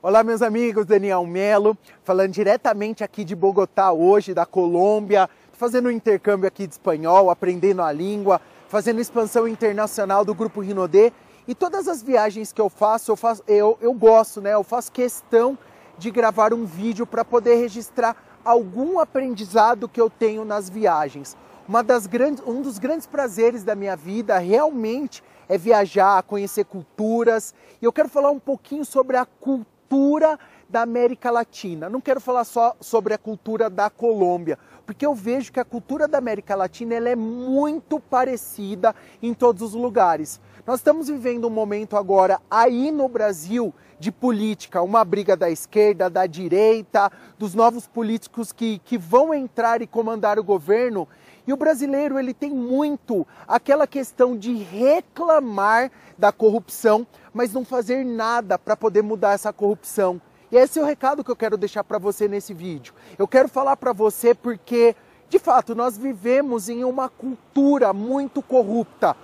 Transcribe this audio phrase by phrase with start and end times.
[0.00, 5.90] Olá, meus amigos, Daniel Melo, falando diretamente aqui de Bogotá hoje, da Colômbia, fazendo um
[5.90, 11.12] intercâmbio aqui de espanhol, aprendendo a língua, fazendo expansão internacional do Grupo Rinodê.
[11.48, 14.54] E todas as viagens que eu faço, eu, faço, eu, eu gosto, né?
[14.54, 15.58] Eu faço questão
[15.98, 21.36] de gravar um vídeo para poder registrar algum aprendizado que eu tenho nas viagens.
[21.68, 27.52] Uma das grandes, um dos grandes prazeres da minha vida realmente é viajar, conhecer culturas.
[27.82, 30.38] E eu quero falar um pouquinho sobre a cultura pura
[30.68, 31.88] da América Latina.
[31.88, 36.06] Não quero falar só sobre a cultura da Colômbia, porque eu vejo que a cultura
[36.06, 40.40] da América Latina ela é muito parecida em todos os lugares.
[40.66, 46.10] Nós estamos vivendo um momento agora aí no Brasil de política, uma briga da esquerda,
[46.10, 51.08] da direita, dos novos políticos que, que vão entrar e comandar o governo.
[51.46, 58.04] E o brasileiro ele tem muito aquela questão de reclamar da corrupção, mas não fazer
[58.04, 60.20] nada para poder mudar essa corrupção.
[60.50, 62.94] E esse é o recado que eu quero deixar para você nesse vídeo.
[63.18, 64.96] Eu quero falar para você porque,
[65.28, 69.14] de fato, nós vivemos em uma cultura muito corrupta.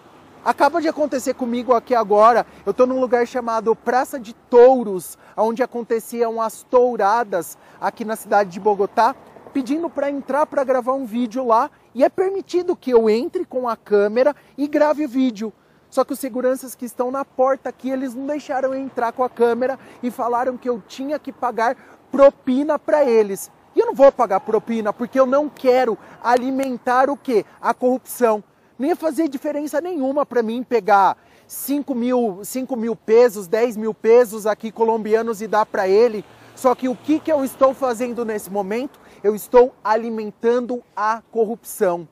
[0.44, 2.46] Acaba de acontecer comigo aqui agora.
[2.66, 8.50] Eu estou num lugar chamado Praça de Touros, onde aconteciam as touradas aqui na cidade
[8.50, 9.16] de Bogotá,
[9.54, 11.70] pedindo para entrar para gravar um vídeo lá.
[11.94, 15.50] E é permitido que eu entre com a câmera e grave o vídeo.
[15.94, 19.22] Só que os seguranças que estão na porta aqui, eles não deixaram eu entrar com
[19.22, 21.76] a câmera e falaram que eu tinha que pagar
[22.10, 23.48] propina para eles.
[23.76, 27.46] E eu não vou pagar propina porque eu não quero alimentar o quê?
[27.60, 28.42] A corrupção.
[28.76, 33.94] Não ia fazer diferença nenhuma para mim pegar 5 mil, 5 mil pesos, 10 mil
[33.94, 36.24] pesos aqui colombianos e dar para ele.
[36.56, 38.98] Só que o que, que eu estou fazendo nesse momento?
[39.22, 42.08] Eu estou alimentando a corrupção.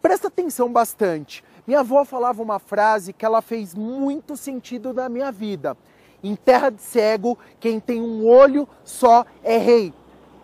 [0.00, 1.44] Presta atenção bastante.
[1.66, 5.76] Minha avó falava uma frase que ela fez muito sentido na minha vida.
[6.22, 9.92] Em terra de cego, quem tem um olho só é rei.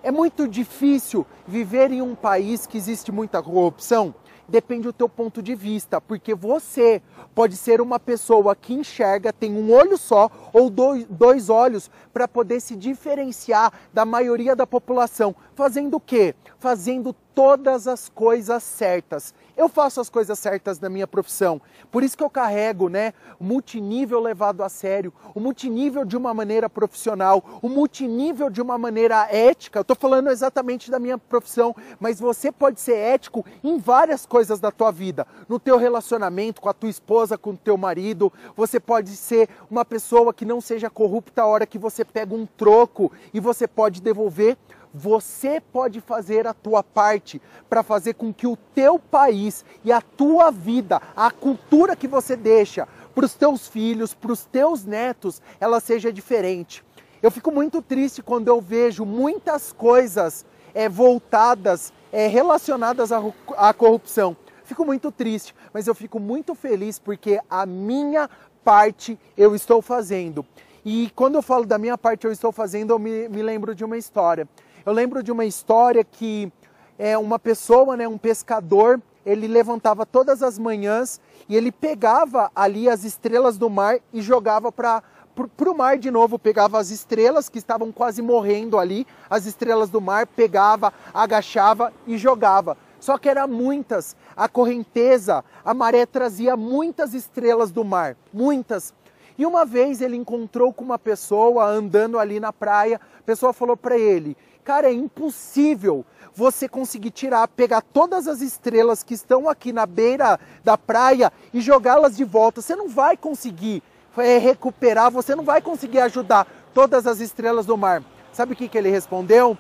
[0.02, 4.12] É muito difícil viver em um país que existe muita corrupção
[4.52, 7.00] depende do teu ponto de vista, porque você
[7.34, 12.28] pode ser uma pessoa que enxerga, tem um olho só ou dois, dois olhos para
[12.28, 15.34] poder se diferenciar da maioria da população.
[15.54, 16.34] Fazendo o quê?
[16.58, 19.34] Fazendo todas as coisas certas.
[19.56, 21.60] Eu faço as coisas certas na minha profissão.
[21.90, 26.32] Por isso que eu carrego, né, o multinível levado a sério, o multinível de uma
[26.32, 29.78] maneira profissional, o multinível de uma maneira ética.
[29.78, 34.58] Eu estou falando exatamente da minha profissão, mas você pode ser ético em várias coisas
[34.58, 38.32] da tua vida, no teu relacionamento com a tua esposa, com o teu marido.
[38.56, 42.46] Você pode ser uma pessoa que não seja corrupta a hora que você pega um
[42.46, 44.56] troco e você pode devolver
[44.92, 50.00] você pode fazer a tua parte para fazer com que o teu país e a
[50.00, 55.40] tua vida, a cultura que você deixa para os teus filhos, para os teus netos,
[55.60, 56.84] ela seja diferente.
[57.22, 60.44] Eu fico muito triste quando eu vejo muitas coisas
[60.74, 63.22] é, voltadas, é, relacionadas à,
[63.56, 64.36] à corrupção.
[64.64, 68.28] Fico muito triste, mas eu fico muito feliz porque a minha
[68.64, 70.44] parte eu estou fazendo.
[70.84, 73.84] E quando eu falo da minha parte eu estou fazendo, eu me, me lembro de
[73.84, 74.48] uma história.
[74.84, 76.52] Eu lembro de uma história que
[76.98, 82.88] é uma pessoa, né, um pescador, ele levantava todas as manhãs e ele pegava ali
[82.88, 85.00] as estrelas do mar e jogava para
[85.36, 90.00] o mar de novo, pegava as estrelas que estavam quase morrendo ali, as estrelas do
[90.00, 92.76] mar, pegava, agachava e jogava.
[92.98, 94.16] Só que eram muitas.
[94.36, 98.92] A correnteza, a maré trazia muitas estrelas do mar, muitas.
[99.38, 103.76] E uma vez ele encontrou com uma pessoa andando ali na praia, a pessoa falou
[103.76, 109.72] para ele: Cara, é impossível você conseguir tirar, pegar todas as estrelas que estão aqui
[109.72, 112.62] na beira da praia e jogá-las de volta.
[112.62, 113.82] Você não vai conseguir
[114.16, 118.04] é, recuperar, você não vai conseguir ajudar todas as estrelas do mar.
[118.32, 119.58] Sabe o que, que ele respondeu?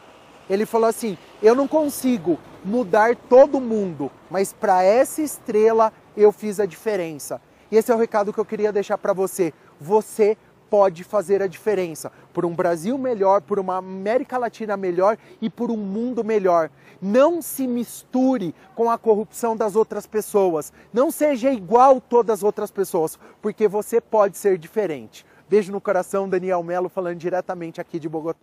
[0.48, 6.60] Ele falou assim: Eu não consigo mudar todo mundo, mas para essa estrela eu fiz
[6.60, 7.40] a diferença.
[7.72, 9.52] E esse é o recado que eu queria deixar para você.
[9.80, 10.36] Você
[10.72, 15.70] pode fazer a diferença por um Brasil melhor, por uma América Latina melhor e por
[15.70, 16.70] um mundo melhor.
[16.98, 20.72] Não se misture com a corrupção das outras pessoas.
[20.90, 25.26] Não seja igual todas as outras pessoas, porque você pode ser diferente.
[25.46, 28.40] Beijo no coração, Daniel Melo falando diretamente aqui de Bogotá.